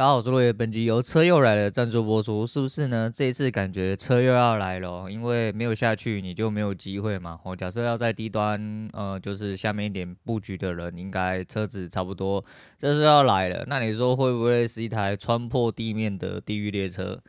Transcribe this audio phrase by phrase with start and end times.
[0.00, 0.50] 大家好，我是落叶。
[0.50, 3.12] 本集由车又来了赞助播出，是不是呢？
[3.14, 7.38] 这一次感觉车又要来了，因为没有下去，你就没有机会嘛。
[7.44, 12.42] 哦，假设要在低端，呃，就是下面一点布局的人，应该车子差不多，
[12.78, 13.62] 这是要来了。
[13.66, 17.20] 那你说会不会是一台穿破地面的地狱列车？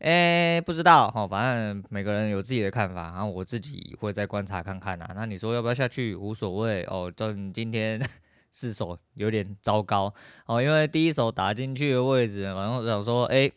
[0.00, 5.08] 诶，不知道哈，反正每个人有自己的看法，然后我自己会再观察看看呐。
[5.16, 6.14] 那你说要不要下去？
[6.14, 7.10] 无所谓哦。
[7.16, 7.98] 等今天。
[8.54, 10.14] 四手有点糟糕
[10.46, 13.50] 哦，因为第一手打进去的位置，然后想说，哎，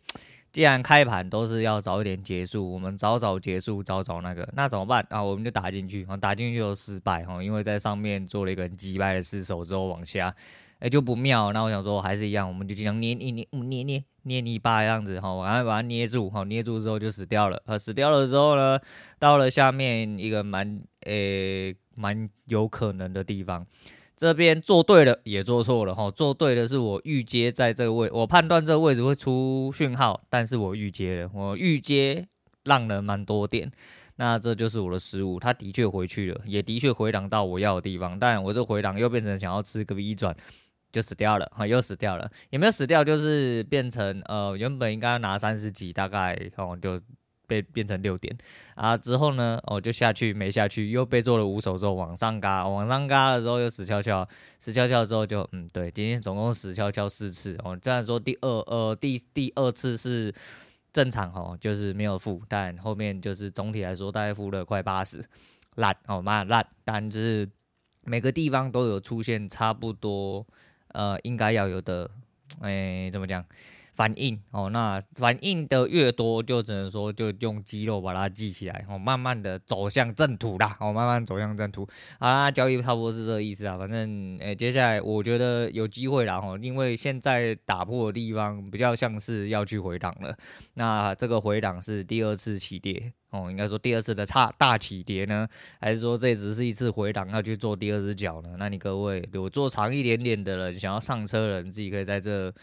[0.51, 5.21] 既然开盘都是要早一点结束，我们早早结束，早早那个，那怎么办啊？
[5.23, 10.33] 我们就打进去，打进去就失败哈，因为在上面做了一个很击败的四手之后往下，
[10.79, 11.53] 哎就不妙。
[11.53, 17.61] 那我想说还是一样，我们就经常捏捏捏捏捏捏泥巴这样子哈，然后把它捏住哈，捏住之后就死掉了。
[17.77, 18.79] 死掉了之后呢，
[19.19, 23.63] 到了下面一个蛮诶蛮有可能的地方。
[24.17, 26.09] 这边做对了，也做错了哈。
[26.09, 32.27] 做对的是我预接在这个位，我判断这个位置会出讯号，但是我预接了，我预接
[32.63, 33.71] 让了蛮多点，
[34.15, 35.39] 那这就是我的失误。
[35.39, 40.35] 他的确回去了，也的确回档到我要的地方，但我这回档又变成想要吃个 V 转，
[40.91, 46.99] 就死掉了哈，又死掉了，也没有死掉，就是变成呃原本应该拿三十几，大概哦就。
[47.47, 48.37] 被变成六点
[48.75, 54.27] 啊，之后呢，哦就下去没下去，又被做了五手之后往上嘎，往上嘎了之后又死翘翘，
[54.59, 60.31] 死翘翘之后就嗯对，今天总共死翘翘四次哦，虽然说第二呃第第二次是
[60.91, 65.23] 正常哦，就是没有负，但后面就是总体来说大概负了快八十，
[65.75, 67.49] 烂哦妈烂，但就是
[68.03, 70.45] 每个地方都有出现差不多
[70.89, 72.09] 呃应该要有的，
[72.61, 73.43] 哎怎么讲？
[73.97, 81.83] 反应哦，那反应的越多，就只能说就用肌肉把它记起来哦，慢慢的走向正途啦，哦，慢慢走向正途。
[82.19, 90.37] 好啦，交易差不多是这个意思啊，反正诶、接下来我觉得有机会啦哦，因为现在打破的地方比较像是要去回档了，
[90.75, 95.47] 那这个回档是第二次起跌哦，应该说第二次的差大起跌呢，
[95.81, 98.57] 还是说这只是一次回档要去做第二只脚呢？
[98.59, 102.53] 那你各位有做长一点点的人，想要上车的人，自己可以在这。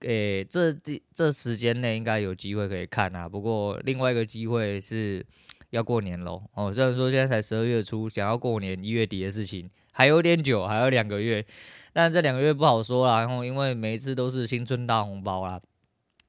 [0.00, 3.28] 诶、这这这时间内应该有机会可以看啊。
[3.28, 5.24] 不过另外一个机会是
[5.70, 6.42] 要过年喽。
[6.54, 11.44] 哦，虽然说现在才十二月初，想要过年一月底的事情还有点久，还有两个月。
[11.92, 13.20] 但这两个月不好说啦。
[13.20, 15.60] 然后因为每一次都是新春大红包啦，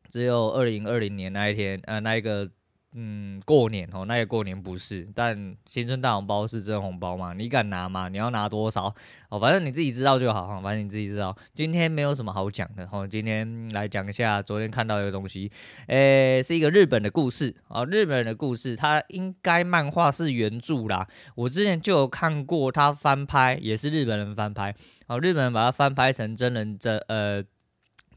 [0.09, 2.50] 只有二零二零年那一天，呃，那一个。
[2.97, 7.33] 嗯，过年哦，那个过年不是，但新春大红包是真红包吗？
[7.33, 8.07] 你敢拿吗？
[8.07, 8.85] 你要拿多少？
[9.28, 11.35] 哦，反正你自己知道就好哈，反正你自己知道。
[11.53, 15.51] 今天没有什么好讲的哈，今天来讲一下昨天看到一个东西，
[15.88, 24.73] 诶、是一个日本的故事啊，日本的故事，它应该漫画是原著啦，我之前就有看过它翻拍，也是日本人翻拍，
[25.07, 27.44] 哦，日本人把它翻拍成真人这呃。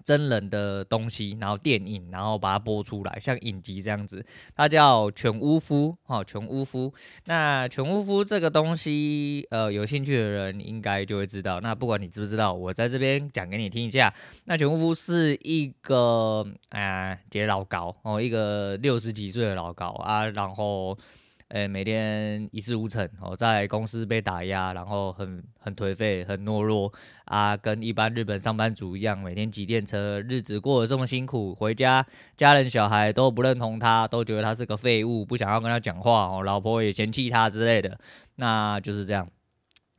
[0.09, 4.25] 真人的东西，然后电影，然后把它播出来，像影集这样子。
[4.57, 6.95] 它叫犬屋敷，哈，犬屋敷。
[7.27, 11.61] 那犬屋敷这个东西，呃，有兴趣的人应该就会知道。
[11.61, 14.15] 那不管你知不知道，我在这边讲给你听一下。
[14.47, 20.97] 那犬屋敷是一个啊，杰、呃、老高哦，一个六十几岁的老高啊，然后。
[21.49, 26.93] 诶，每天一事无成哦，在公司被打压，然后很很颓废，很懦弱
[27.25, 32.05] 啊，跟一般日本上班族一样，每天挤电车，日子过得这么辛苦，回家
[32.37, 37.99] 家人小孩都不认同他，都觉得他是个废物，不想要跟他讲话哦，老婆也嫌弃他之类的，
[38.37, 39.27] 那就是这样。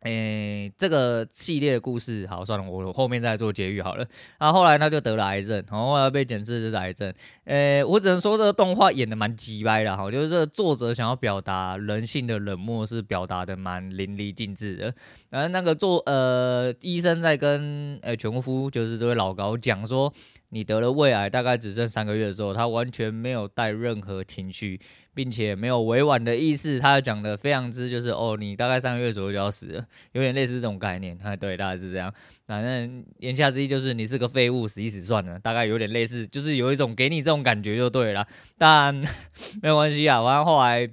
[0.01, 4.05] 诶、欸，这个系列的故事，好，算了，我后面再做结语好了。
[4.37, 7.13] 然后后来他就得了癌症，然后后来被检测是癌症。
[7.45, 14.93] 诶、我只能说这个动画演的蛮鸡掰的哈，就是这个作者想要表达人性的冷漠是表达的蛮淋漓尽致的。
[15.29, 20.13] 然后那个做呃医生在跟呃犬屋敷，就是这位老高讲说。
[20.49, 24.79] 你得了胃癌，大概只剩三个月的时候，他完全没有带任何情绪，
[25.13, 31.17] 并且没有委婉的意思，他讲的非常之就是哦，你大概三个月左右就要死了，有点类似这种概念。
[31.23, 32.13] 哎， 对，大概是这样。
[32.47, 38.27] 反正言下之意就是你是个废物，死一死算了，大概有点类似，就是有一种给你这种感觉就对了。
[38.57, 38.95] 但
[39.61, 40.89] 没有关系啊，反正后来。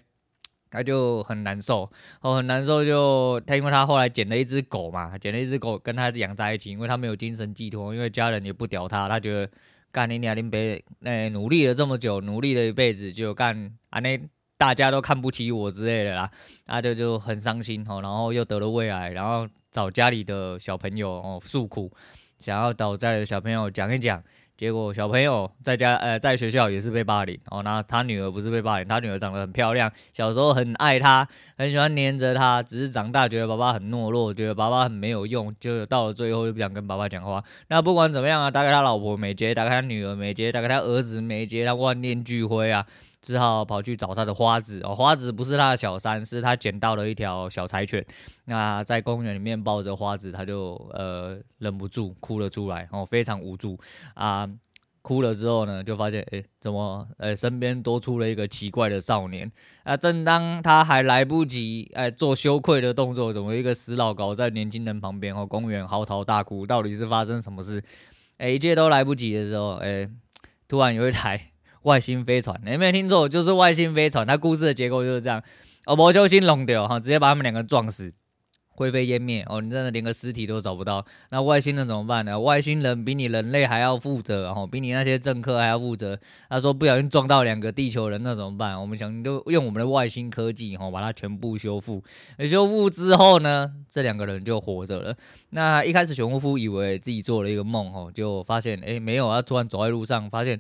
[0.77, 1.91] 他就很难受，
[2.21, 9.51] 哦，很难受就，他因为他后来捡了一只狗嘛，捡了一只狗跟他养在一起，因为他没有精神寄托，因为家人也不屌他，他觉得
[9.91, 14.21] 干你娘林北，哎，努力了这么久，努力了一辈子，就干啊那
[14.59, 16.31] 大家都看不起我之类的啦，
[16.67, 21.91] 他就就很伤心哦，然后又得了胃癌，然后找家里的小朋友哦诉苦，
[22.39, 24.23] 想要找家里的小朋友讲一讲。
[24.57, 37.45] 结果小朋友在家呃在学校也是被霸凌哦，那他女儿不是被霸凌，他女儿长得很漂亮，小时候很爱他，很喜欢黏着他，只是长大觉得爸爸很懦弱，觉得爸爸很没有用，就到了最后就不想跟爸爸讲话。
[37.69, 42.87] 那不管怎么样啊，打给他老婆没接，打给他女儿没接，打给他儿子没接，他万念俱灰啊。
[43.27, 48.07] 只好跑去找他的花子哦，花子不是他的小三，是他捡到了一条小柴犬。
[48.45, 53.77] 那在公园里面抱着花子，他就呃忍不住哭了出来哦，非常无助
[54.15, 54.49] 啊。
[55.03, 59.51] 哭了之后呢，就发现哎，怎么呃身边多出了一个奇怪的少年
[59.83, 59.97] 啊？
[59.97, 66.65] 正当他还来不及哎做羞愧的动作，怎么一个死老高在年轻人旁边哦，公园嚎啕大哭？
[66.65, 67.83] 到底是发生什么事？
[68.39, 70.09] 哎，一切都来不及的时候，哎，
[70.69, 71.51] 突然有一台。
[71.87, 73.29] 外星飞船，你有没有听错？
[73.29, 74.27] 就是外星飞船。
[74.27, 75.41] 它故事的结构就是这样，
[75.87, 78.13] 哦，魔球星弄掉哈，直接把他们两个撞死，
[78.71, 79.45] 灰飞烟灭。
[79.49, 81.07] 哦，你真的连个尸体都找不到。
[81.31, 82.41] 那外星人怎么办呢？
[82.41, 86.19] 外星人比你人类还要负责，哦比你那些政客还要负责。
[86.51, 88.81] 他说不小心撞到两个地球人，那怎么办？
[88.81, 92.03] 我们想就用我们的外星科技，哈，把它全部修复。
[92.51, 95.17] 修复之后呢，这两个人就活着了。
[95.51, 100.59] 那一开始熊夫以为自己做了一个梦，哦，就发现哎没有，他突然走在路上发现。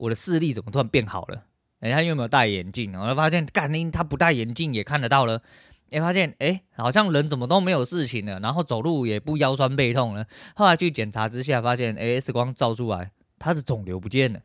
[0.00, 1.42] 我的视力怎么突然变好了？
[1.80, 2.98] 哎，他有没有戴眼镜？
[2.98, 5.42] 我就发现，干你他不戴眼镜也看得到了。
[5.90, 10.24] 哎，发现哎，好像人怎么都没有事情了，然后走路也不腰酸背痛了。
[10.54, 14.40] 后来去检查之下，发现哎，X 光照出来他的肿瘤不见了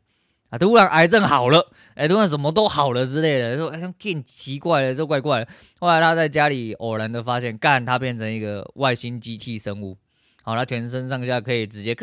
[0.50, 0.58] 啊！
[0.58, 5.48] 突然癌症好了，哎，突然什么都好了之类的，说哎，更奇怪了，这怪怪的。
[5.80, 9.98] 后来他在家里偶然的发现，干他变成一个外星机器生物。
[10.46, 11.96] 好，他全身上下可以直接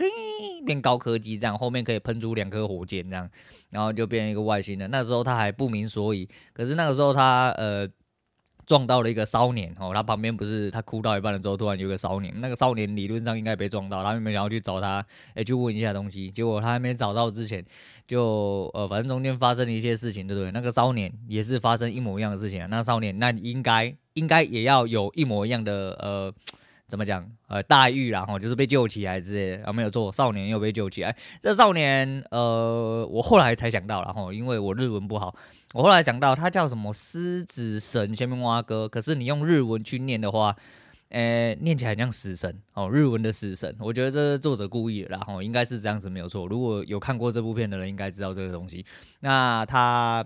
[0.67, 3.31] 变高科技，这样后面可以喷出两颗火箭，这样，
[3.71, 4.91] 然后就变成一个外星人。
[4.91, 7.89] 那时候他还不明所以，可是那个时候他呃
[8.67, 14.99] 撞到了一个骚年哦，他旁边不是他哭到一半的时候，突然有个骚年，那个骚年理论上应该被撞到，他们想要去找他，
[15.29, 17.65] 哎、欸，去问一下东西，结果他还没找到之前，
[18.09, 20.51] 就呃反正中间发生了一些事情，对不对？
[20.51, 26.35] 那个骚年也是发生一模一样的事情啊，那骚年那应该应该也要有一模一样的呃。
[26.93, 27.27] 怎么讲？
[27.49, 31.17] 呃，待遇啦，吼，就是被救起来之类的，啊，没有错，少年又被救起来。
[31.41, 35.35] 这少年，呃，我后来才想到然后，因为我日文不好，
[35.73, 40.55] 我后来想到他叫什么狮子神前面蛙哥，可是你用日文去念的话，
[41.09, 43.75] 呃，念起来很像死神，哦，日文的死神。
[43.81, 46.47] 我觉得这是作者故意的，然后应该是这样子没有错。
[46.47, 48.85] 如果有看过这部片的人，应该知道这个东西。
[49.21, 50.23] 那他。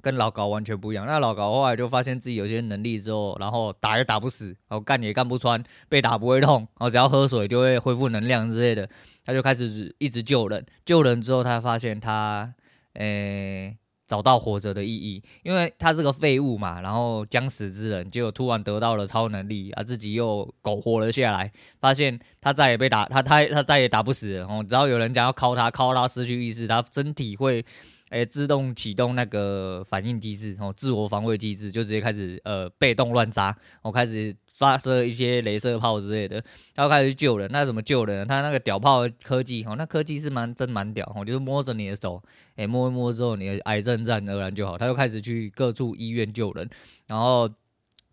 [0.00, 1.06] 跟老高完全不一样。
[1.06, 8.88] 那老高后来就发现自己有些能力之后，然后打也打不死，然后干也干不穿，被打不会痛，然后只要喝水就会恢复能量之类的。
[9.24, 12.54] 他就开始一直救人，救人之后，他发现他
[12.94, 24.46] 诶、找到活着的意义，因为他是个废物嘛，然后将死之人，结果突然得到了超能力啊，自己又苟活了下来，发现他再也被打，他他他再也打不死了。
[24.46, 27.64] 哦，只要有人讲要敲他，敲他失去意识，他身体会。
[28.10, 36.42] 诶，自动启动那个反应机制，哦，自我防卫机制，就直接开始呃被动乱杀，我、哦、开始发射一些镭射炮之类的，
[36.74, 37.48] 然后开始救人。
[37.52, 38.26] 那怎么救人？
[38.26, 42.22] 他那个屌炮科技，哦，那科技是蛮真蛮屌，哦，就是摸着你的手，
[42.56, 44.76] 诶，摸一摸之后，你的癌症自然而然就好。
[44.78, 46.68] 他就开始去各处医院救人，
[47.06, 47.48] 然后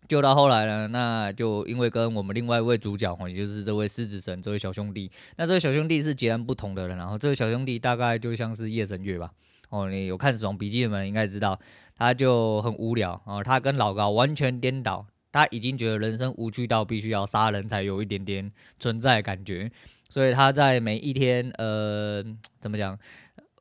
[0.06, 9.32] 救到后来呢，那就因为跟我们另外一位主角，哦，也就是这位狮子神这位小兄弟，那这位小兄弟是截然不同的人，然后这位小兄弟大概就像是夜神月吧。
[9.68, 11.58] 哦，你有看《死亡笔记》的人应该知道，
[11.96, 13.42] 他就很无聊哦。
[13.44, 19.70] 他跟老高完全颠倒，他已经觉得人生无趣到必须要杀人才有一点点存在感觉，
[20.08, 22.24] 所以他在每一天呃，
[22.60, 22.96] 怎么讲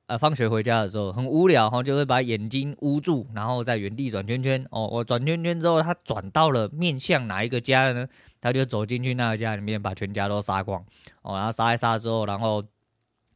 [0.06, 4.64] 呃，放学回家的时候很无聊，然后就会把眼睛捂住，然后在原地转圈圈。
[4.70, 8.08] 哦，我转圈圈之后，他转到了面向哪一个家呢？
[8.40, 10.86] 他就走进去那个家里面，把全家都杀光。
[11.24, 12.64] 哦，然后杀一杀之后，然后。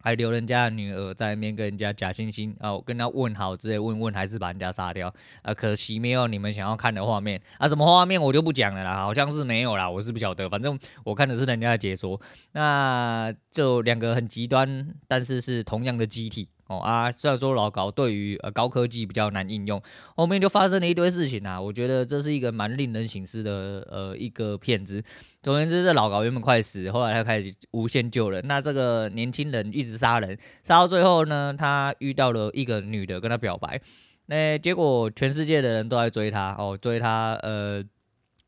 [0.02, 5.54] 还留人家的女儿在那边跟人家假惺惺啊，跟他问好之类问问，还是把人家杀掉啊？
[5.54, 7.68] 可惜没有你们想要看的画面啊！
[7.68, 12.20] 什么画面我就不讲了啦，好像是没有啦，我是不晓得，反正我看的是人家的解说。
[12.54, 16.50] 那就两个很极端，但是是同样的机体。
[16.70, 19.82] 哦啊，虽然说老高对于呃高科技比较难应用，
[20.16, 21.60] 后面就发生了一堆事情啊。
[21.60, 25.04] 我觉得这是一个蛮令人省思的呃一个片子。
[25.42, 28.46] 总而言之，这老高原本快死，后来他开始无限救人。
[28.46, 33.82] 那这个年轻人一直杀人，杀到最后呢，他遇到了一个女的跟他表白，
[34.28, 37.84] 那结果全世界的人都在追他哦，追他呃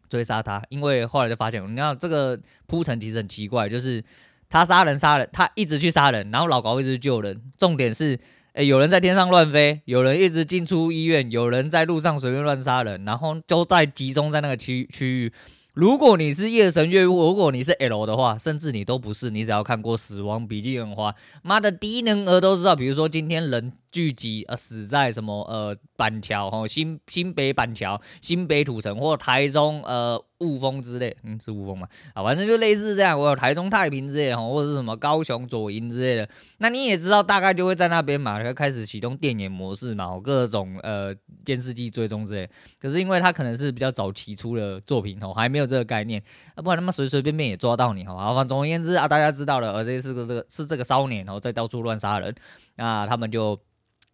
[0.09, 4.03] 追杀他，因为后来就发现，你看这个铺陈其实很奇怪，就是。
[4.51, 7.41] 他杀人杀人，他一直去杀人，然后老高一直救人。
[7.57, 8.19] 重点是，
[8.53, 15.33] 诶，有人在天上乱飞，有人一直进出医院，有人在路上随便乱杀人，然后都在集中在那个区区域。
[15.73, 22.75] 如果你是夜神月，如果你是 L 的话，甚至你都不是，你只要看过《死亡笔记》的话，妈的低能儿都知道。
[22.75, 30.23] 比如说今天人聚集呃死在什么呃板桥哈新新北板桥新北土城或台中呃。
[30.41, 31.87] 雾峰之类，嗯，是雾峰嘛？
[32.15, 33.15] 啊，反正就类似这样。
[33.15, 36.27] 我有台中太平之类的，或者是什么高雄左营之类的。
[36.57, 41.13] 那你也知道，大概就会在那边嘛，就开始启动电眼模式嘛，各种呃
[41.45, 42.49] 监视器追踪之类。
[42.79, 46.19] 可是因为他可能是比较早期出的作品哦，还没有这个概念，
[46.55, 48.15] 啊，不然他妈随随便便也抓到你哈。
[48.33, 52.33] 反正总而言之啊，大家知道了，而这是个这个是这个骚年然后，在到处乱杀人，
[52.77, 53.61] 那他们就。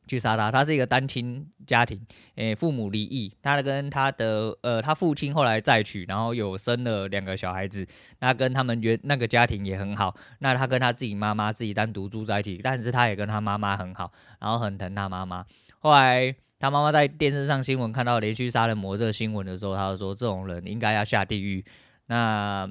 [0.08, 2.00] 去杀他，他是一个单亲家庭，
[2.36, 7.86] 诶、父母离异，他跟他的呃，他父亲后来再娶，然后有生了两个小孩子，
[8.20, 15.46] 那跟他们原那个家庭也很好，那他跟他自己妈妈自己单独住在一起，但是他也跟他妈妈很好，然后很疼他妈妈。
[15.80, 21.64] 后来他妈妈在电视上新闻看到连续杀人魔这个新闻的时候，他就说这种人应该要下地狱。
[22.08, 22.70] 那，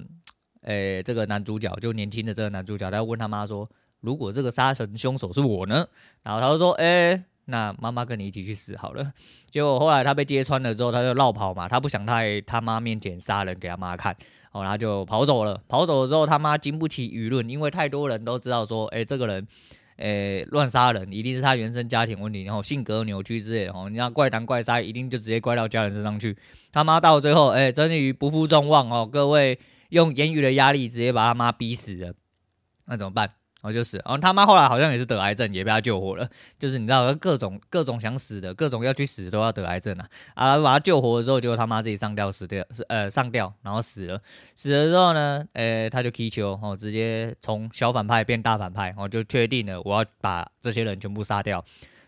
[0.63, 3.71] 诶、这个男主角就年轻的这个男主角，他问他妈说。
[4.01, 5.87] 如果这个杀人凶手是我呢？
[6.23, 9.13] 然后他就说：“哎、那妈妈跟你一起去死好了。”
[9.51, 14.15] 结果后来他被揭穿了之后，他就落跑嘛，他不想在他妈面前杀人给他妈看，
[14.53, 15.61] 哦，然后就跑走了。
[15.67, 19.47] 跑走了之后，他妈经不起舆论，因为太多人都知道说：“哎、这个人，
[19.97, 23.73] 哎、乱杀人一定是他原生家庭问题，然后性格扭曲之类的。
[23.73, 26.37] 哦，你要怪东怪杀，一定就直接怪到家人身上去。
[26.71, 32.13] 他妈到最后，哎、终于不负众望哦，各位用言语的压力直接把他妈逼死了，
[32.85, 33.31] 那怎么办？”
[33.63, 36.29] 然后就是，然后他妈后来好像也是得癌症，也被他救活了。
[36.59, 40.09] 就是你知道，各种各种想死的，各种要去死都要得癌症啊！
[40.35, 44.21] 啊，把他救活了之后，结果他妈自己上吊死掉，呃上吊，然后死了。
[44.55, 51.65] 死了之后呢，呃，他就踢球，哦，直接从小反派变大反派，哦，就确定了我要把这些人全部杀掉。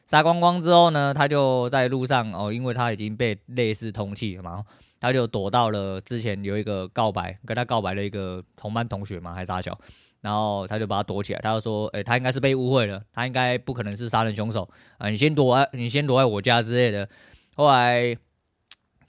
[0.07, 4.65] 杀光光之后呢，他就在路上，哦，因为他已经被类似通缉了嘛，
[5.01, 9.79] 他就躲到了之前有一个告白，跟他告白的一个同班同学嘛，还是啥小。
[10.21, 15.09] 然后他就把他躲起来，他就说：“哎、他应该是被误会了，他应该不可能是杀人凶手啊！
[15.09, 17.09] 你先躲在，你先躲在我家之类的。”
[17.55, 18.17] 后来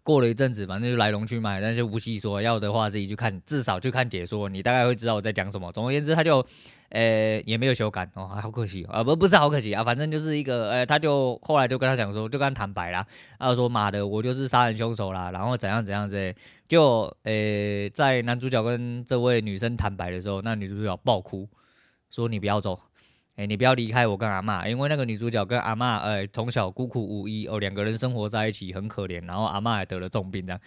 [0.04, 5.72] 过了一阵子，反正就来龙去脉，但是无细说，要的话自己去看，至少去看解说，你大概会知道我在讲什么。
[5.72, 6.46] 总而言之，他就。
[6.92, 13.06] 呃、也没有修改哦，好可惜啊，不不是好可惜啊，反正就是一个，呃、他就后来就跟他讲说，就跟他坦白啦，
[13.38, 16.36] 他就说妈的，我就是杀人凶手啦，然后怎样怎样之类，
[16.68, 21.48] 就呃、在男主角跟这位女生坦白的时候，那女主角爆哭，
[22.10, 22.80] 说你不要走，
[23.40, 30.60] 哎、你不要离开我跟阿嬷，因为那个女主角跟阿嬷，呃、欸，从小孤苦无依哦，两个人生活在一起很可怜，然后阿嬷还得了重病这样。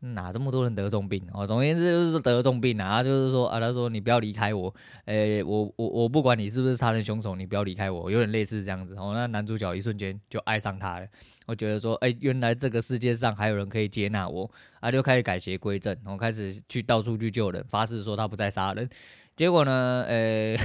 [0.00, 1.46] 哪这么多人得重病哦？
[1.46, 9.12] 总而言之就是得了重病啊，就是说啊，他说你不要离开我，哎、我我我不管你是不是杀人凶手，你不要离开我，有点类似这样子哦。
[9.14, 11.06] 那男主角一瞬间就爱上他了，
[11.46, 18.88] 我觉得说，哎、原来这个世界上还有人可以接纳我，他就开始改邪归正，然后开始去到处去救人，发誓说他不再杀人。
[19.36, 20.56] 结果呢，呃、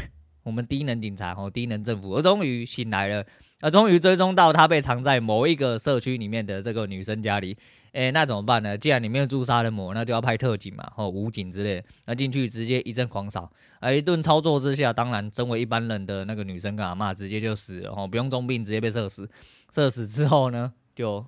[0.44, 3.26] 我们低能警察哦，低能政府，我终于醒来了，
[3.60, 7.58] 啊，终于追踪到他被藏在某一个社区里面的这个女生家里。
[7.94, 8.78] 哎，那怎么办呢？
[8.78, 19.30] 既然里面住杀人魔，那就要派特警嘛，哦武警之类，那进去直接一阵狂扫，啊，一顿操作之下，当然身为一般人的那个女生跟阿嬷直接就死了，哦，不用重病，直接被射死。
[19.74, 21.26] 射死之后呢，就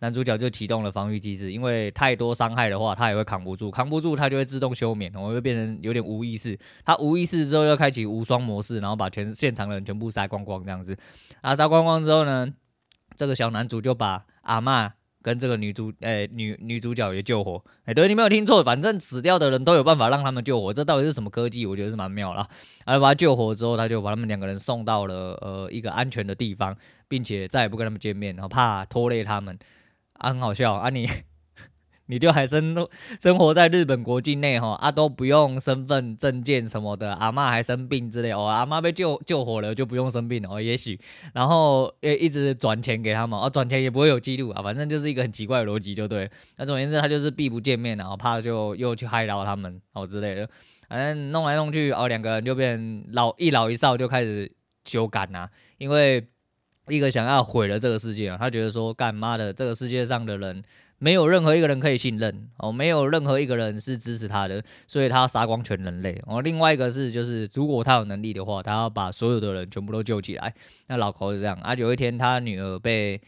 [0.00, 6.58] 男主角就启动了防御机制，因为太多伤害的话，他也会扛不住，扛不住他就会自动休眠，然后会变成有点无意识。
[6.84, 10.96] 他无意识之后，又开启无双模式，然后把全现场的人全部杀光光这样子。
[11.40, 12.52] 啊，杀光光之后呢，
[13.16, 14.90] 这个小男主就把阿嬷。
[15.22, 21.66] 跟这个女主，诶、欸，女女主角也救活，诶、欸，对，你没有听错，反正死掉的人都有办法让他们救活，这到底是什么科技？
[21.66, 22.48] 我觉得是蛮妙啦。
[22.86, 26.74] 然后把他救活之后，他就把他们两个人送到了呃一个安全的地方，
[27.06, 29.58] 并且再也不跟他们见面，然后怕拖累他们。
[30.20, 31.06] 啊，很好笑啊，你。
[32.10, 32.74] 你就还生
[33.20, 40.98] 生活在日本国境内哈啊，都不用身份证件什么的，阿嬷还生病之类哦，阿嬷被救救活了就不用生病哦，也许
[41.34, 46.28] 然后也一直转钱给他们哦，转钱也不会有记录啊，反正就是一个很奇怪的逻辑就对。
[46.56, 50.50] 那总而言之，他就是避不见面，然后怕就又去害到他们哦之类的，
[50.88, 54.52] 反正弄来弄去哦，两个人就变老一老一少就开始
[54.84, 55.48] 修改呐，
[55.78, 56.26] 因为
[56.88, 60.62] 一个想要毁了这个世界啊，他觉得说干妈的这个世界上的人。
[61.02, 66.42] 没有任何一个人可以信任哦，没有任何一个人是支持他的，所以他要杀光全人类哦。
[66.42, 70.54] 另外一个是，就是如果他有能力的话，他要把所有的人全部都救起来。
[70.88, 73.18] 那老头是这样啊，有一天他女儿被，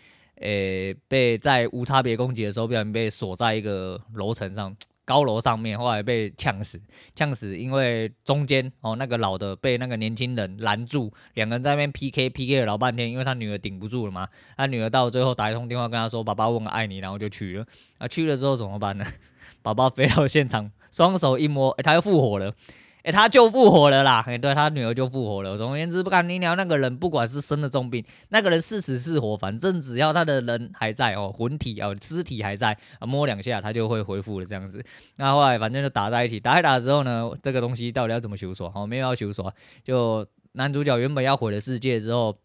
[0.40, 4.76] 诶、被在无差别攻击的时候，不小心被锁在一个楼层上。
[5.12, 6.80] 高楼上面，后来被呛死，
[7.14, 14.26] 呛死，因为中间哦那个老的被那个年轻人拦住，两个人在那边 PK PK 了老半天，因为他女儿顶不住了嘛，
[14.56, 17.66] 他女儿到最后打一通电话跟他说：“爸爸，我爱你。”然后就去了，
[17.98, 19.04] 啊去了之后怎么办呢？
[19.60, 22.54] 宝宝飞到现场，双手一摸，哎，他又复活了。
[23.02, 24.22] 哎，他就复活了啦！
[24.26, 25.56] 哎，对他女儿就复活了。
[25.56, 34.84] 总而言之，不干你聊，那个人不管是生了重病，那个人是死是活，反正只要他的人还在哦，魂体哦，尸体还在，摸两下他就会恢复了这样子。
[35.16, 38.70] 那后来反正就打在一起，打一打之后呢，这个东西到底要怎么修锁？
[38.74, 42.36] 哦，没有要修锁，就男主角原本要毁了世界之后，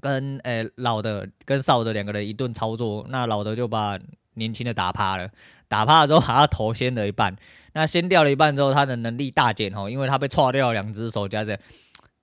[0.00, 3.98] 跟哎老的跟少的两个人一顿操作，那老的就把
[4.40, 5.30] 年轻的打趴了，
[5.68, 7.36] 打趴了之后把他头掀了一半。
[7.74, 11.56] 那先掉了一半之后，他的能力大减哦，因为他被踹掉了两只手，加上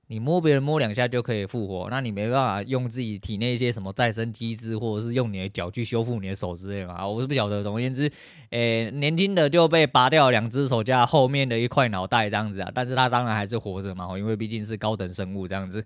[0.09, 7.05] 你摸别人摸两下就可以复活，那你没办法用自己体内一些什么再生机制，或者是用你的脚去修复你的手之类的嘛？
[7.05, 7.61] 我是不晓得。
[7.61, 8.09] 总而言之，
[8.51, 15.85] 诶、年轻的就被拔掉两只手加后面的一块脑袋这样子啊，但是他当然还是活着嘛，因为毕竟是高等生物这样子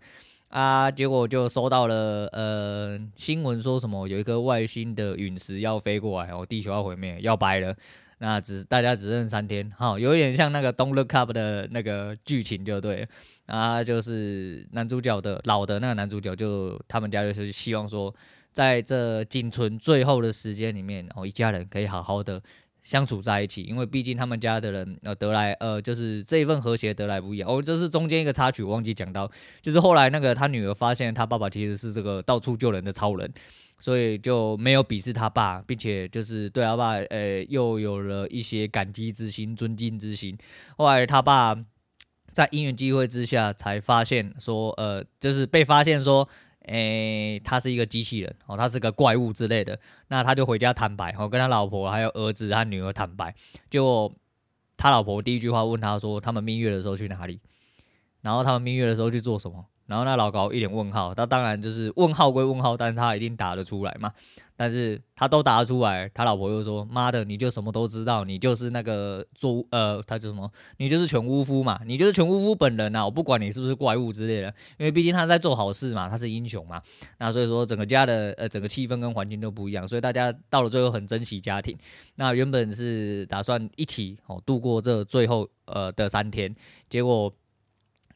[0.52, 0.92] 啊。
[0.92, 7.76] 结果就收到了呃新闻说什么有一个外星的陨石要飞过来哦，地球要毁灭要掰了。
[8.24, 13.08] 那只大家只剩三天，好，有点像那个《Don't Look Up》的那个剧情就对，
[13.48, 18.14] 啊，就是男主角的老的那个男主角，就他们家就是希望说，
[18.54, 22.40] 在这仅存最后的时间里面，哦，一家人可以好好的
[22.82, 33.32] 相处在一起，因为毕竟他们家的人呃得来呃就是这一份和谐得来不易哦，这是中间一个插曲，我忘记讲到，就是后来那个他女儿发现他爸爸其实是这个到处救人的超人。
[33.80, 40.38] 所以就没有鄙视他爸，并且就是对他爸，呃，又有了一些感激之心、尊敬之心。
[40.78, 41.58] 后来他爸
[42.32, 46.30] 在因缘机会之下，才发现说，呃，就是被发现说，
[46.72, 49.78] 诶，他是一个机器人，哦，他是个怪物之类的。
[50.08, 53.36] 那他就回家坦白，哦，跟他老婆还有儿子和女儿坦白。
[53.70, 54.14] 就
[54.78, 57.42] 他老婆第一句话问他说，他们蜜月的时候去哪里？
[58.22, 59.66] 然后他们蜜月的时候去做什么？
[59.92, 64.10] 然后那老高一脸问号，他当然就是问号归问号，但是他一定答得出来嘛。
[64.56, 70.50] 但是他都答得出来，他老婆又说：“妈的，你就什么都知道，你就是那个做呃，他叫什么？
[70.78, 73.06] 你就是全巫夫嘛，你就是全巫夫本人呐、啊！
[73.06, 76.82] 我不管你是不是怪物之类的，因为毕竟他在做好事嘛，他是英雄嘛。
[77.18, 81.78] 那所以说整个家的呃整个气氛跟环境都不一样，所以大家到了最后很珍惜家庭。
[82.16, 86.56] 那原本是打算一起哦度过这最后呃的三天，
[86.90, 87.34] 结果。”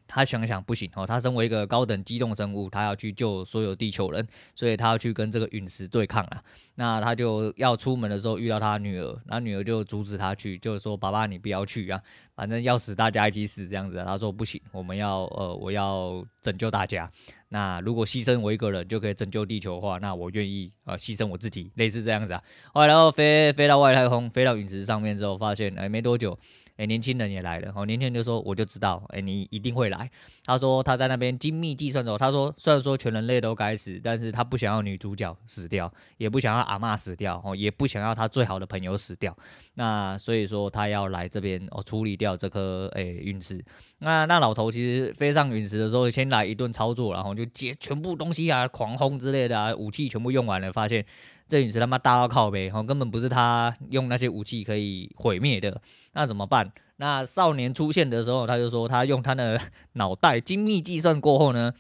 [0.08, 6.42] 他想想不行哦，他身为一个高等机动生物，他要去救所有地球人，所以他要去跟这个陨石对抗了。
[6.76, 12.02] 那他就要出门的时候遇到他女儿，那女儿就阻止他去，就是说：“爸爸，你不要去啊，
[12.36, 17.10] 反正要死大家一起死这样子。”他说：“不行，我们要呃，我要拯救大家。
[17.50, 26.38] 那如果牺牲我一个人就可以拯救地球的话，那我愿意呃牺牲我自己，类似这样子啊。”后来然后飞飞到外太空，飞到陨石上面之后，发现哎没多久。
[26.78, 27.72] 诶、年轻人也来了。
[27.76, 30.10] 哦，年轻人就说：“我就知道，诶、你一定会来。”
[30.46, 32.18] 他说他在那边精密计算着。
[32.18, 39.36] 他说：“虽然说全人类都该死，但是他不想要女主角死掉，也不想要阿嬷死掉，哦，也不想要他最好的朋友死掉。
[39.76, 43.64] 那所以说他要来这边哦，处理掉这颗诶陨石。
[44.00, 51.06] 那那老头其实飞上陨石的时候，先来一顿操作，然后就接全部东西啊，狂轰之类的啊，武器全部用完了，发现。”
[51.48, 55.80] 这陨石他妈大到靠北，根本不是他用那些武器可以毁灭的。
[56.14, 56.72] 那怎么办？
[56.98, 59.60] 那少年出现的时候，他就说他用他的
[59.94, 61.74] 脑袋精密计算过后呢，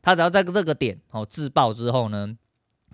[0.00, 2.36] 他只要在这个点哦自爆之后呢，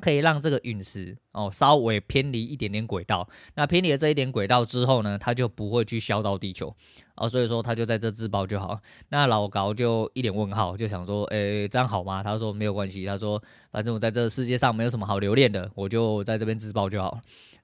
[0.01, 3.29] 可以让这个陨石哦稍微偏离一点点轨道。
[3.55, 6.75] 那偏离了这一点轨道之后呢，他就不会去削到地球。
[7.17, 8.79] 哦，所以说他就在这自爆就好。
[9.09, 12.23] 那老高就一脸问号，就想说，诶，这样好吗？
[12.23, 13.05] 他说没有关系。
[13.07, 17.19] 他说，反正我在这世界上没有什么好留恋的，我就在这边自爆就好。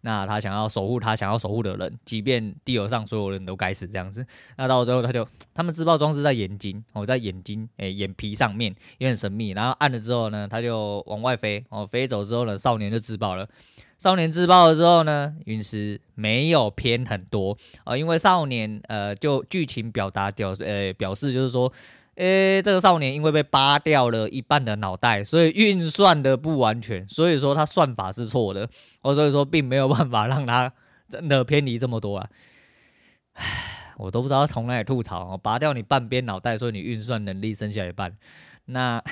[0.04, 4.26] 那他想要守护他想要守护的人，即便地球上所有人都该死这样子。
[4.56, 9.50] 那到最后他就，他们自爆装置在眼睛，哦，在眼睛，诶，眼皮上面，也很神秘。
[9.50, 13.48] 然后按了之后呢，他就往外飞，哦，飞走之后呢，少年就自爆了。
[14.02, 21.72] 少年自爆了之后呢，陨石没有偏很多啊、因为少年呃，就剧情表达表呃表示就是说，
[22.16, 28.68] 诶、欸，这个少年因为被扒掉了一半的脑袋，所以运算的不完全，所以说他算法是错的，
[29.02, 30.72] 哦，所以说并没有办法让他
[31.08, 32.28] 真的偏离这么多啊，
[33.34, 38.16] 唉，我都不知道从哪里吐槽，拔掉你半边脑袋，所以你运算能力剩下一半。
[38.66, 39.02] 那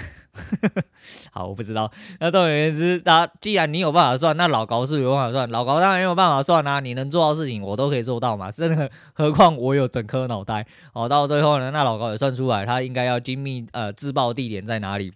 [1.33, 1.91] 好，我不知道。
[2.21, 5.51] 那总而言之，那既然你有办法算，那老高是有办法算？
[5.51, 6.81] 老高当然没有办法算啊！
[6.81, 8.51] 你能做到的事情，我都可以做到嘛。
[8.51, 10.67] 甚至何况我有整颗脑袋。
[10.93, 15.13] 哦，到最后呢，那老高也算出来，他应该要精密呃自爆地点在哪里。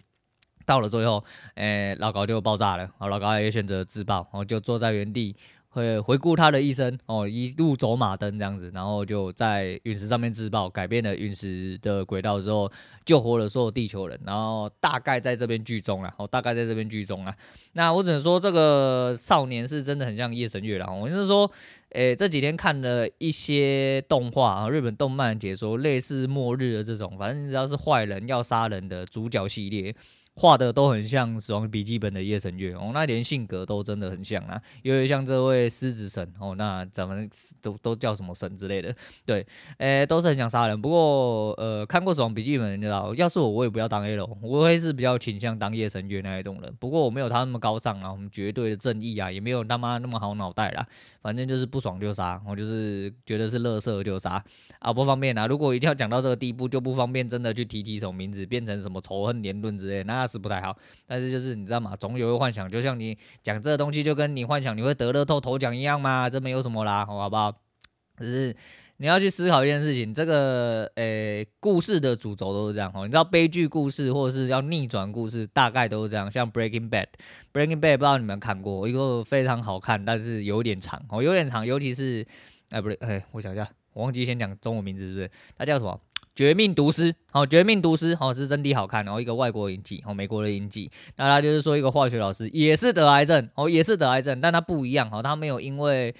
[0.65, 2.89] 到了最后，诶、老高就爆炸了。
[2.97, 5.35] 哦，老高也选择自爆，然后就坐在原地。
[5.75, 12.71] 会回顾他的一生哦，一路走马灯这样子，然后就在陨石上面自爆，改变了陨石的轨道之后，
[13.03, 17.35] 救活了所有地球人，然后大概在这边剧终了，哦，大概在这边剧终了。
[17.73, 20.87] 那我只能说，这个少年是真的很像夜神月了。
[20.89, 21.51] 我就是说，
[21.89, 29.93] 诶，这几天看了一些动画啊，日本动漫解说，类似末日的这种，反正只要是坏人要杀人的主角系列。
[30.37, 37.29] 画的都很像《死亡笔记本》的夜神月哦，那连性格都真的很像啊，因为像这位狮子神哦，那咱们
[37.61, 38.93] 都都叫什么神之类的，
[39.25, 39.45] 对，
[39.77, 40.81] 诶、都是很想杀人。
[40.81, 46.75] 不过呃，看过《死亡笔记本》你知道，要是我，我也不要当 L，我会是比较倾向当夜神月那一种人。
[46.79, 50.85] 不过我没有他那么高尚啊，我们绝对的正义啊，也没有他妈那么好脑袋啦。
[51.21, 54.43] 反正就是不爽就杀，我就是觉得是乐色就杀
[54.79, 55.47] 啊，不方便啊。
[55.47, 61.95] 如果一定要讲到这个地步，就不方便真的去提提什么名字，变成什么仇恨言论之类的，是不太好，但是就是你知道吗？
[61.99, 67.51] 总有个幻想，就像你讲这个东西，就跟你幻想你会得乐透头奖一样嘛，这没有什么啦，好不好？
[68.17, 68.55] 可是
[68.95, 73.01] 你要去思考一件事情，这个诶、故事的主轴都是这样哦。
[73.03, 76.31] 你知道悲剧故事或者是要逆转故事，大概都是这样。
[76.31, 82.25] 像 Breaking Bad，Breaking Bad 不知道你们看过，一个非常好看，但是有点长哦，有点长，尤其是
[82.69, 85.29] 哎不对，哎，我想一下，我忘记先讲中文名字，是不是？
[85.57, 85.99] 它叫什么？
[86.35, 96.13] 绝命毒师，好，绝命毒师，好是真的好看，然后一个外国影集，哦，美国的影集，那他就是说一个化学老师也是得癌症，哦，也是得癌症，但他不一样，哦，他没有因为，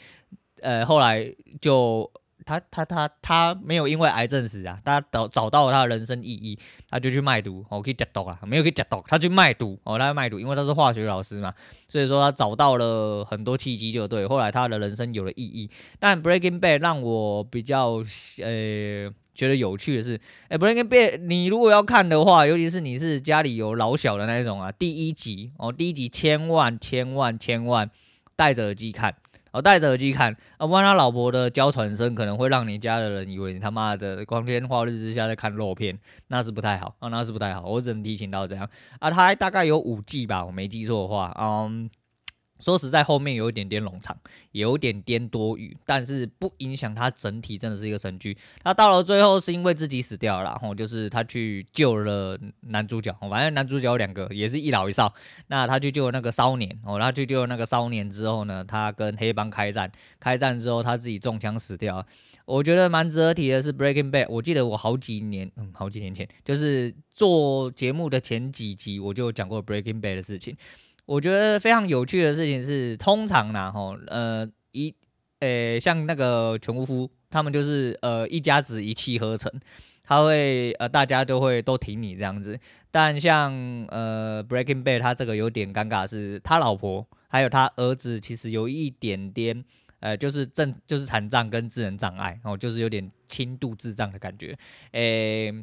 [0.61, 2.09] 呃，后来就
[2.45, 6.57] 他他他他没有因为癌症死啊，他找找到了他的人生意义，
[6.89, 11.53] 他就去卖毒，哦，可以戒毒啦，没有可以戒毒，他去卖毒，哦，他卖毒，因为他是化学老师嘛，
[11.89, 15.69] 所以说他找到了很多契机，就对，后来他的人生有了意义。
[15.99, 18.01] 但 Breaking Bad 让我比较，
[18.41, 19.13] 呃。
[19.35, 27.89] 觉得有趣的是，哎，Breaking Bad，你如果要看的话，尤其是你是家里有老小的那种啊，第一集哦，第一集千万千万千万
[28.35, 29.13] 戴着耳机看，
[29.51, 38.67] 哦，戴着耳机看，啊，不然他老婆的娇喘声可能会让你家的人以为你他妈的光天化日之下在看肉片，那是不太好啊，那是不太好，我只能提醒到这样
[38.99, 41.89] 啊，他大概有五季吧，我没记错的话，嗯。
[42.59, 44.17] 说实在，后面有一点点冗长，
[44.51, 48.37] 有一点点多余，但是不影响它整体真的是一个神剧。
[48.63, 55.13] 他到了最后是因为自己死掉了，然后就是他去救了男主角，反正男主角有两个也是一老一少。
[55.47, 62.05] 那他去救那个少年，哦，他去救那个少年之后呢，他跟黑帮开战，开战之后他自己中枪死掉。
[62.45, 70.55] 我觉得蛮值得提的是《Breaking Bad》，我记得我好几年，嗯，好几年前，就是做节目的前几集，我就讲过《Breaking Bad》的事情。
[71.05, 74.93] 我觉得非常有趣的事情是，通常呢，吼，呃，一，
[75.39, 79.51] 呃、像那个全屋夫，他们就是呃一家子一气呵成，
[80.03, 82.59] 他会呃大家都会都挺你这样子。
[82.89, 83.53] 但像
[83.89, 89.63] 呃 Breaking Bad，他这个有点尴尬，是他老婆还有他儿子，其实有一点点
[89.99, 94.57] 呃就是正就是残障跟智能障碍，然后就是有点轻度智障的感觉。
[94.93, 95.53] 诶、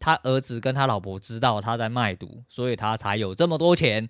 [0.00, 4.08] 他儿子跟他老婆知道他在卖毒，所以他才有这么多钱。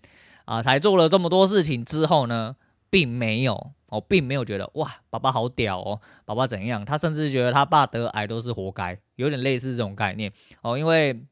[0.51, 2.57] 啊，才做了这么多事情之后呢，
[2.91, 6.85] 并没有哦，并没有觉得哇，爸爸好屌哦，爸爸怎样？
[6.85, 10.33] 他甚至觉得他爸得癌都是活该，有点类似这种概念
[10.63, 11.25] 哦，因为。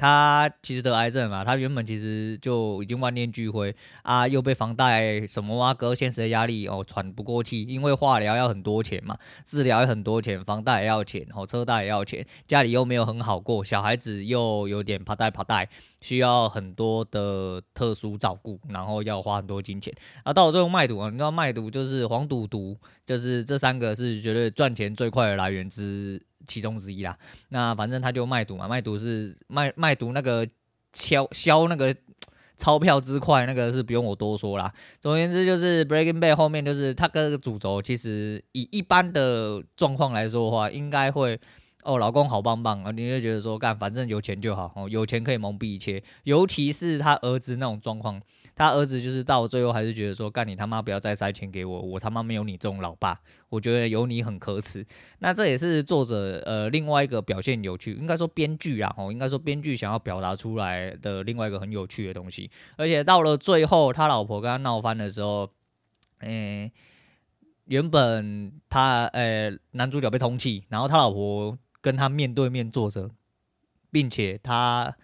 [0.00, 15.68] 他其实得癌症嘛，他原本其实就已经万念俱灰啊，又被房贷什么啊，隔现实的压力哦，喘不过气，因为化疗要很多钱嘛，治疗也很多钱，房贷也要钱，哦，车贷也要钱，家里又没有很好过，小孩子又有点怕贷怕贷，
[16.00, 20.32] 需要很多的特殊照顾，然后要花很多金钱啊。
[20.32, 26.18] 到了最后卖毒啊，你知道卖毒就是黄赌毒，就是这三个是绝对赚钱最快的来源之。
[26.46, 27.16] 其中之一啦，
[27.48, 30.46] 那反正他就卖毒嘛，卖毒是卖卖毒那个
[30.92, 31.94] 敲销那个
[32.56, 34.72] 钞票之快，那个是不用我多说啦。
[35.00, 41.40] 总而言之，就是 Breaking Bad 后面就是他跟这个主轴，其实以一般的状况来说的话，应该会
[41.82, 48.20] 哦，老公好棒棒啊，你就觉得说干，反正有钱就好哦，有钱可以蒙蔽一切，尤其是他儿子那种状况。
[48.60, 53.18] 他儿子就是到最后还是觉得说，干你他妈不要再塞钱给我，我他妈没有你这种老爸，
[53.48, 54.84] 我觉得有你很可耻。
[55.20, 62.50] 那这也是作者呃另外一个表现有趣，应该说编剧啊，哦，应该说编剧想要表达出来的另外一个很有趣的东西。
[62.76, 65.50] 而且到了最后，他老婆跟他闹翻的时候，
[66.18, 66.72] 诶、欸，
[67.64, 73.08] 原本他呃、男主角被通缉，然后他老婆跟他面对面坐着，
[73.90, 74.94] 并且他。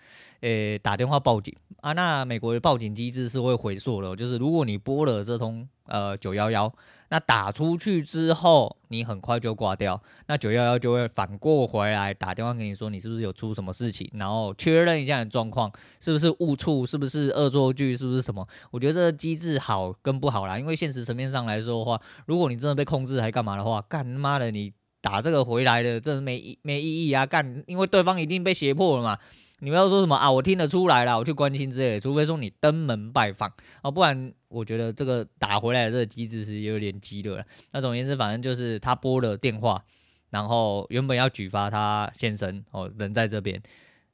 [0.40, 1.92] 诶打电话报警啊。
[1.92, 6.72] 那美国的报警机制是会回溯的，就是如果你拨了这通呃九幺幺。
[7.09, 15.70] 那打出去之后，你很快就挂掉，那九幺幺就会反过回来打电话给你说，你是不是有出什么事情，然后确认一下你状况，
[16.01, 18.44] 是不是误触，是不是恶作剧，是不是什么？
[18.72, 29.16] 我觉得这个机制好跟不好啦，因为现实层面上来说的话，如果你真的被控制还干嘛的话，干妈的你打这个回来的，真的没没意义啊，干，因为对方已经被胁迫了嘛。
[29.61, 30.31] 你们要说什么啊？
[30.31, 37.45] 我听得出来了，我去关心之类的，除非说你登门拜访啊，不然我觉得这个打回来的这个机制是有点鸡肋了。
[37.73, 39.83] 那总而言之，反正就是他拨了电话，
[40.29, 43.62] 然后原本要举发他先生哦，人在这边，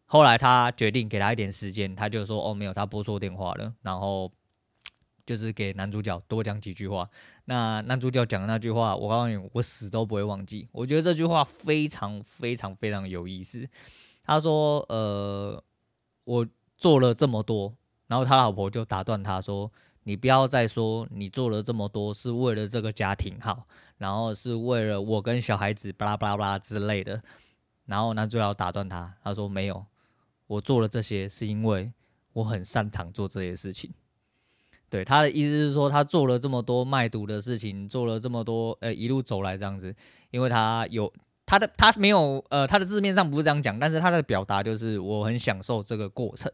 [0.05, 4.31] 后来他决定给他一点时间，他就说哦没有，他拨错电话了，然后
[5.26, 7.11] 就是给男主角多讲几句话。
[7.46, 10.68] 那男主角讲的那句话，我告诉你，我死都不会忘记。
[10.70, 13.68] 我觉得这句话非常非常非常有意思。
[14.24, 15.62] 他说：“呃，
[16.24, 17.74] 我做了这么多，
[18.06, 19.70] 然后他老婆就打断他说
[20.04, 23.66] ：‘你不要再说你做了这么多是为了这个家庭好，
[23.98, 27.20] 然后是为了我跟小孩子巴拉巴拉巴拉之类的。’
[27.87, 29.85] 然后男主角打断他，他说：‘没有，
[30.46, 31.92] 我做了这些是因为
[32.32, 33.92] 我很擅长做这些事情。’
[34.88, 39.92] 对，他的意思是说，他做了这么多卖毒的事情，做了这么多，呃，一路走来这样子，
[40.30, 41.12] 因为他有。”
[41.52, 46.50] 他的他没有呃，他的字面上不是这样讲，但是他的表达就是我很享受这个过程，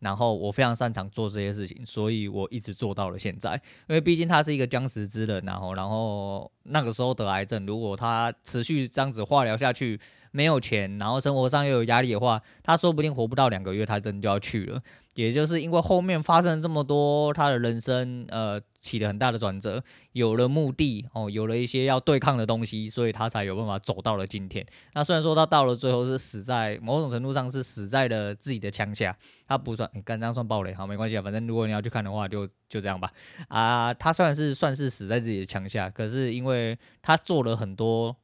[0.00, 3.54] 然后我非常擅长做这些事情，所以我一直做到了现在。
[3.88, 9.98] 因为毕竟他是一个将死之人，然后然后那个时候得癌症，如果他持续这样子化疗下去，
[10.32, 14.78] 没有钱，然后生活上又有压力的话，他说不定活不到两个月，他真的就要去了。
[15.14, 24.66] 也就是因为后面发生了这么多，他的人生呃起了很大的转折，有了目的哦，有了一些要对抗的东西，所以他才有办法走到了今天。
[24.94, 29.14] 那虽然说他到了最后是死在某种程度上是死在了自己的枪下，
[29.46, 33.12] 他不算，你刚刚算暴雷，好没关系啊，反正如果你要去看的话就，就这样吧。
[33.48, 38.16] 啊，他算是算是死在自己的枪下，可是因为他做了很多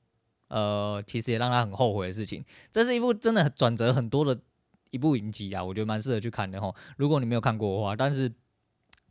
[0.49, 2.43] 呃，其实也让他很后悔的事情。
[2.73, 4.41] 这是一部真的转折很多的。
[4.91, 6.75] 一部影集啊，我觉得蛮适合去看的哈。
[6.97, 8.33] 如果你没有看过的话，但是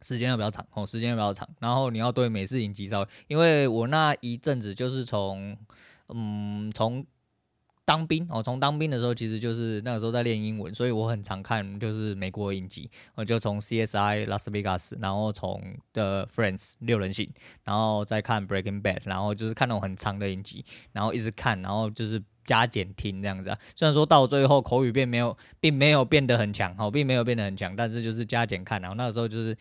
[0.01, 1.47] 时间要比较长哦，时间要比较长。
[1.59, 5.57] 然后你要对美式影集稍微，因为我那一阵子就是从
[6.09, 7.05] 嗯从
[7.87, 12.91] 当兵哦，从当兵的时候其实就是那个时候在练英文，所以我很常看就是美国影集。
[13.15, 15.61] 我就从 CSI Las Vegas，然后从
[15.93, 17.29] The Friends 六人行，
[17.63, 22.21] 然后再看 Breaking Bad，然后就是看那种很长的影集，然后一直看，然后就是。
[22.47, 29.53] 加减听这样子啊，虽然说到最后口语并没有，并没有变得很强哈，并没有变得很强，但是就是加减看，然后那个时候就是，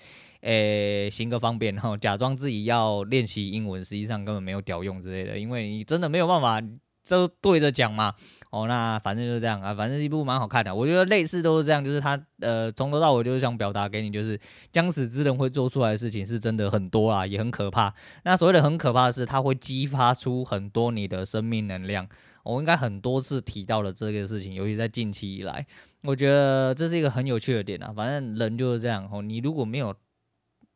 [0.42, 6.62] 诶、行个方便哈，假装自己要练习英文，实际上根本没有屌用之类的，因为你真的没有办法
[7.06, 8.14] 就对着讲嘛。
[8.50, 14.38] 哦，那反正就是这样啊，反正一部蛮好看的，我觉得类似都是这样，就是他呃从头到尾就是想表达给你，就是
[14.72, 17.92] 将死之人会做出来的事情是真的很多啊，也很可怕。
[18.24, 22.08] 那所谓的很可怕的是，它会激发出很多你的生命能量。
[22.44, 25.66] 我应该很多次提到了这个事情，尤其在近期以来，
[26.02, 27.92] 我觉得这是一个很有趣的点啊。
[27.94, 29.94] 反正人就是这样哦，你如果没有，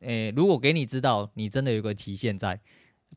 [0.00, 2.60] 诶，如果给你知道你真的有个极限在，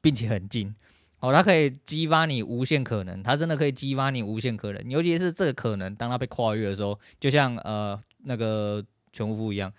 [0.02, 0.76] 并且很近，
[1.24, 4.90] 哦，它可以激发你无限可能，它真的可以激发你无限可能。
[4.90, 8.84] 尤其是这个可能，当它被跨越的时候，就像呃那个
[9.14, 9.72] 全武夫一样，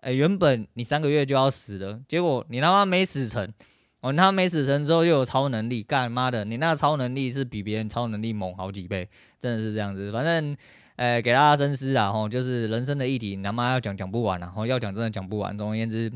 [0.00, 3.52] 诶，原本你三个月就要死了，结果你他妈没死成。
[4.00, 9.06] 哦，他没死成之后又有超能力，干妈的，你那超能力是比别人超能力猛好几倍，
[9.38, 10.10] 真的是这样子。
[10.12, 10.56] 反正，
[10.96, 15.58] 诶、给大家深思啊，吼，就是人生的议题，你他妈要讲讲不完啊，吼，要讲真的讲不完。
[15.58, 16.10] 总而言之，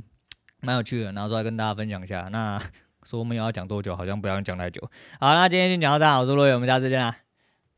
[0.60, 2.28] 蛮有趣的，拿出来跟大家分享一下。
[2.30, 2.58] 那
[3.10, 4.80] 说我们要讲多久，好像不要讲太久。
[5.18, 7.29] 好，那今天就讲到这，我是陆伟，我们下次见啦。